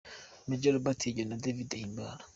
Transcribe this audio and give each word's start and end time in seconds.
Major 0.47 0.73
Robert 0.75 0.99
Higiro 1.03 1.27
na 1.29 1.41
David 1.43 1.69
Himbara 1.79 2.23